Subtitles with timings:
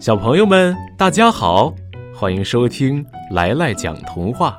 [0.00, 1.74] 小朋友们，大家好，
[2.14, 4.56] 欢迎收听来来讲童话。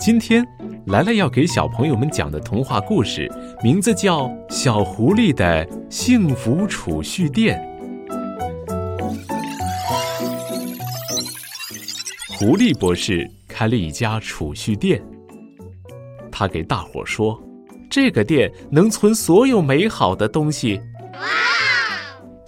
[0.00, 0.44] 今天，
[0.86, 3.30] 来来要给小朋友们讲的童话故事
[3.62, 7.56] 名字叫《小狐狸的幸福储蓄店》。
[12.36, 15.00] 狐狸博士开了一家储蓄店，
[16.32, 17.40] 他给大伙说
[17.88, 20.80] ：“这个店能存所有美好的东西。”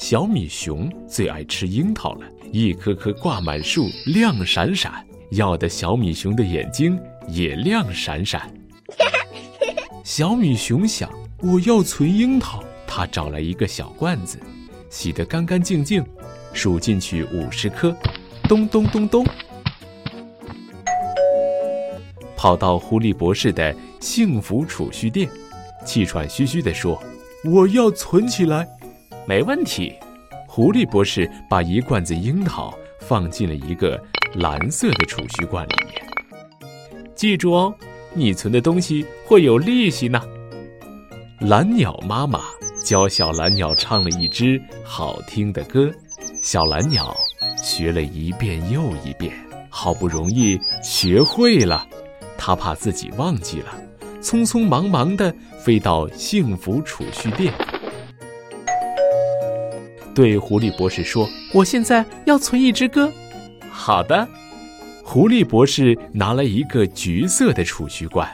[0.09, 2.21] 小米熊最爱吃樱桃了，
[2.53, 8.49] 一颗颗挂满树，亮闪闪，要得小米熊的眼睛也亮闪闪。
[10.05, 11.11] 小米熊想
[11.43, 14.39] ：“我要存樱桃。”他找来一个小罐子，
[14.89, 16.07] 洗得干干净净，
[16.53, 17.93] 数进去五十颗，
[18.45, 19.27] 咚咚咚咚，
[22.37, 25.29] 跑到狐狸博士的幸福储蓄店，
[25.85, 26.97] 气喘吁吁地说
[27.45, 28.69] ：“我要存起来。”
[29.29, 29.93] 没问题，
[30.47, 34.01] 狐狸博士把一罐子樱桃放进了一个
[34.35, 36.01] 蓝色的储蓄罐里面。
[37.17, 37.75] 记住哦，
[38.15, 40.23] 你存的东西会有利息呢。
[41.41, 42.41] 蓝鸟妈妈
[42.85, 45.91] 教小蓝鸟唱了一支好听的歌，
[46.41, 47.13] 小蓝鸟
[47.61, 49.35] 学了一遍又一遍，
[49.69, 51.85] 好不容易学会了，
[52.39, 53.75] 它怕自己忘记了，
[54.23, 57.53] 匆匆忙忙地飞到幸福储蓄店。
[60.17, 63.13] 对狐狸博士说：“我现在要存一只歌。”
[63.71, 64.27] 好的，
[65.05, 68.27] 狐狸博士拿了一个橘色的储蓄罐。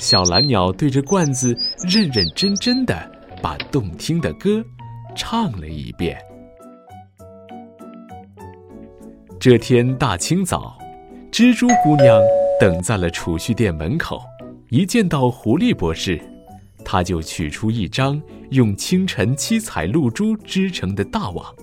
[0.00, 1.56] 小蓝鸟对着罐子
[1.88, 3.08] 认认真真的
[3.40, 4.60] 把动听的歌
[5.14, 6.18] 唱了一遍。
[9.38, 10.76] 这天大清早，
[11.30, 12.20] 蜘蛛姑娘
[12.58, 14.20] 等在了储蓄店门口，
[14.70, 16.20] 一见到狐狸博士。
[16.84, 21.54] 他就取出一张用清晨七彩露珠织成的大网。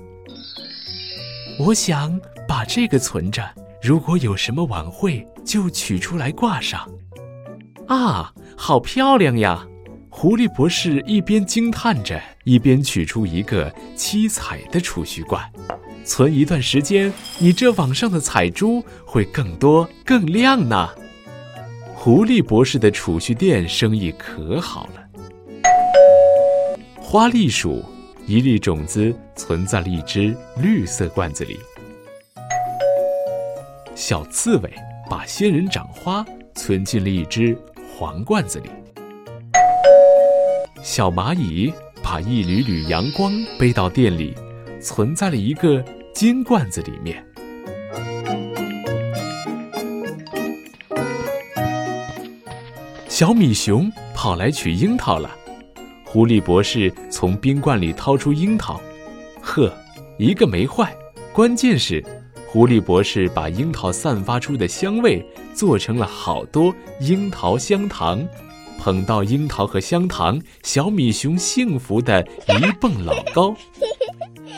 [1.59, 3.47] 我想把这个存着，
[3.81, 6.89] 如果有什么晚会，就取出来挂上。
[7.87, 9.67] 啊，好漂亮呀！
[10.09, 15.41] 狐狸博士一边惊叹着，一边取出一个七彩的储蓄罐。
[16.03, 20.89] 存一段时间，你这网上的彩珠会更多更亮呢。
[21.93, 25.01] 狐狸博士的储蓄店生意可好了。
[27.11, 27.83] 花栗鼠
[28.25, 31.59] 一粒种子存在了一只绿色罐子里。
[33.95, 34.73] 小刺猬
[35.09, 37.53] 把仙人掌花存进了一只
[37.93, 38.69] 黄罐子里。
[40.81, 44.33] 小蚂蚁把一缕缕阳光背到店里，
[44.81, 45.83] 存在了一个
[46.13, 47.21] 金罐子里面。
[53.09, 55.29] 小米熊跑来取樱桃了。
[56.11, 58.81] 狐狸博士从冰罐里掏出樱桃，
[59.41, 59.73] 呵，
[60.17, 60.93] 一个没坏。
[61.31, 62.03] 关键是，
[62.45, 68.27] 狐狸博士把樱桃散发出的香味做成了好多樱桃香糖，
[68.77, 73.55] 捧到樱桃和香糖，小米熊幸福的一蹦老高。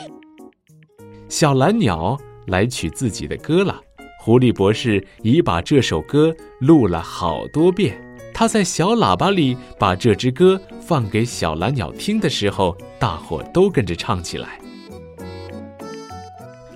[1.30, 3.80] 小蓝鸟来取自己的歌了，
[4.20, 7.96] 狐狸博士已把这首歌录了好多遍。
[8.44, 14.59] 他在小喇叭里把这支歌放给小蓝鸟听的时候，大伙都跟着唱起来。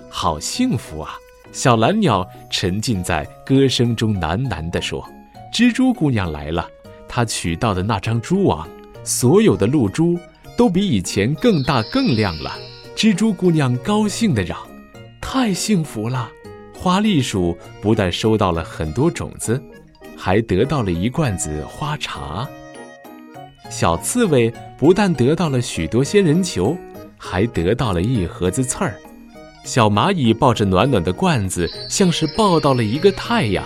[0.08, 1.12] 好幸福啊！
[1.52, 5.06] 小蓝鸟沉浸在歌声中，喃喃地说
[5.52, 6.66] ：“蜘蛛姑娘来了，
[7.06, 8.66] 她取到的那张蛛网，
[9.04, 10.18] 所有的露珠
[10.56, 12.56] 都比以前更大更亮了。”
[12.96, 14.58] 蜘蛛姑娘高兴地嚷
[15.20, 16.30] ：“太幸福了！”
[16.72, 19.62] 花栗鼠不但收到了很多种子。
[20.18, 22.46] 还得到了一罐子花茶。
[23.70, 26.76] 小刺猬不但得到了许多仙人球，
[27.16, 28.94] 还得到了一盒子刺儿。
[29.64, 33.64] 小蚂蚁抱着暖暖的罐子，像是抱到了一个太阳。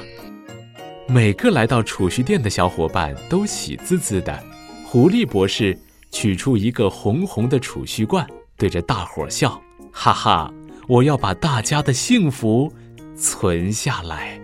[1.08, 4.38] 每个来到储蓄店的小伙伴都喜滋滋的。
[4.84, 5.78] 狐狸博士
[6.10, 8.26] 取出一个红红的储蓄罐，
[8.58, 9.60] 对着大伙笑
[9.92, 10.52] ：“哈哈，
[10.88, 12.72] 我要把大家的幸福
[13.16, 14.38] 存下来。”